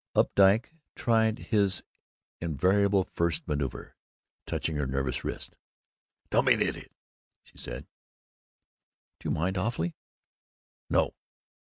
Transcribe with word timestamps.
Updike 0.15 0.73
tried 0.95 1.37
his 1.37 1.83
invariable 2.39 3.03
first 3.03 3.47
maneuver 3.47 3.95
touching 4.47 4.75
her 4.77 4.87
nervous 4.87 5.23
wrist. 5.23 5.55
"Don't 6.31 6.45
be 6.45 6.55
an 6.55 6.61
idiot!" 6.63 6.91
she 7.43 7.59
said. 7.59 7.85
"Do 9.19 9.29
you 9.29 9.35
mind 9.35 9.59
awfully?" 9.59 9.95
"No! 10.89 11.13